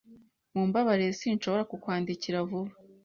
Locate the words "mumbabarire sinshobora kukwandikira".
0.53-2.37